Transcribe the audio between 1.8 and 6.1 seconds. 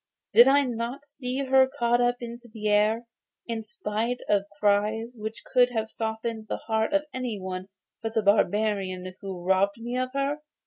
up into the air, in spite of cries which would have